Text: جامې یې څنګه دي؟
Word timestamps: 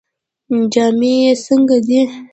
جامې 0.73 1.13
یې 1.23 1.31
څنګه 1.45 1.77
دي؟ 1.87 2.01